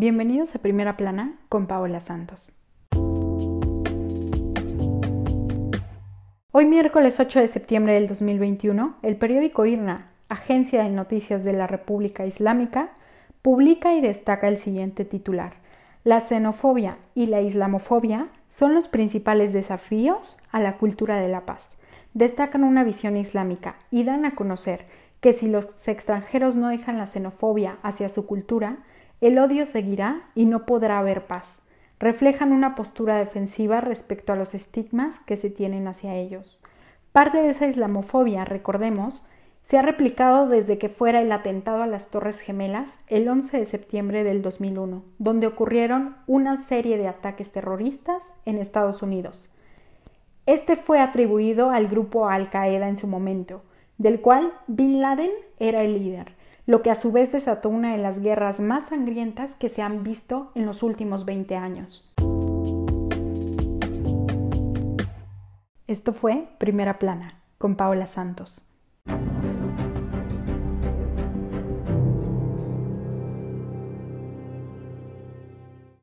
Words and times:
Bienvenidos 0.00 0.54
a 0.54 0.60
Primera 0.60 0.96
Plana 0.96 1.34
con 1.50 1.66
Paola 1.66 2.00
Santos. 2.00 2.54
Hoy 6.52 6.64
miércoles 6.64 7.20
8 7.20 7.40
de 7.40 7.48
septiembre 7.48 7.92
del 7.92 8.08
2021, 8.08 8.96
el 9.02 9.16
periódico 9.16 9.66
IRNA, 9.66 10.08
Agencia 10.30 10.84
de 10.84 10.88
Noticias 10.88 11.44
de 11.44 11.52
la 11.52 11.66
República 11.66 12.24
Islámica, 12.24 12.92
publica 13.42 13.92
y 13.92 14.00
destaca 14.00 14.48
el 14.48 14.56
siguiente 14.56 15.04
titular. 15.04 15.56
La 16.02 16.20
xenofobia 16.20 16.96
y 17.14 17.26
la 17.26 17.42
islamofobia 17.42 18.28
son 18.48 18.74
los 18.74 18.88
principales 18.88 19.52
desafíos 19.52 20.38
a 20.50 20.60
la 20.60 20.78
cultura 20.78 21.20
de 21.20 21.28
la 21.28 21.44
paz. 21.44 21.76
Destacan 22.14 22.64
una 22.64 22.84
visión 22.84 23.18
islámica 23.18 23.76
y 23.90 24.04
dan 24.04 24.24
a 24.24 24.34
conocer 24.34 24.86
que 25.20 25.34
si 25.34 25.46
los 25.46 25.68
extranjeros 25.86 26.56
no 26.56 26.68
dejan 26.68 26.96
la 26.96 27.06
xenofobia 27.06 27.76
hacia 27.82 28.08
su 28.08 28.24
cultura, 28.24 28.78
el 29.20 29.38
odio 29.38 29.66
seguirá 29.66 30.22
y 30.34 30.46
no 30.46 30.64
podrá 30.64 30.98
haber 30.98 31.26
paz. 31.26 31.58
Reflejan 31.98 32.52
una 32.52 32.74
postura 32.74 33.18
defensiva 33.18 33.80
respecto 33.82 34.32
a 34.32 34.36
los 34.36 34.54
estigmas 34.54 35.20
que 35.20 35.36
se 35.36 35.50
tienen 35.50 35.86
hacia 35.86 36.14
ellos. 36.14 36.58
Parte 37.12 37.42
de 37.42 37.50
esa 37.50 37.66
islamofobia, 37.66 38.46
recordemos, 38.46 39.22
se 39.64 39.76
ha 39.76 39.82
replicado 39.82 40.48
desde 40.48 40.78
que 40.78 40.88
fuera 40.88 41.20
el 41.20 41.30
atentado 41.30 41.82
a 41.82 41.86
las 41.86 42.06
Torres 42.06 42.40
Gemelas 42.40 42.98
el 43.08 43.28
11 43.28 43.58
de 43.58 43.66
septiembre 43.66 44.24
del 44.24 44.40
2001, 44.40 45.04
donde 45.18 45.46
ocurrieron 45.46 46.16
una 46.26 46.56
serie 46.64 46.96
de 46.96 47.06
ataques 47.06 47.52
terroristas 47.52 48.22
en 48.46 48.56
Estados 48.56 49.02
Unidos. 49.02 49.50
Este 50.46 50.76
fue 50.76 50.98
atribuido 50.98 51.70
al 51.70 51.88
grupo 51.88 52.28
Al 52.28 52.48
Qaeda 52.48 52.88
en 52.88 52.96
su 52.96 53.06
momento, 53.06 53.62
del 53.98 54.20
cual 54.20 54.52
Bin 54.66 55.02
Laden 55.02 55.30
era 55.58 55.82
el 55.82 56.02
líder 56.02 56.39
lo 56.66 56.82
que 56.82 56.90
a 56.90 56.94
su 56.94 57.12
vez 57.12 57.32
desató 57.32 57.68
una 57.68 57.92
de 57.92 57.98
las 57.98 58.20
guerras 58.20 58.60
más 58.60 58.88
sangrientas 58.88 59.54
que 59.56 59.68
se 59.68 59.82
han 59.82 60.02
visto 60.02 60.52
en 60.54 60.66
los 60.66 60.82
últimos 60.82 61.24
20 61.24 61.56
años. 61.56 62.12
Esto 65.86 66.12
fue 66.12 66.48
Primera 66.58 66.98
Plana, 66.98 67.40
con 67.58 67.74
Paola 67.74 68.06
Santos. 68.06 68.64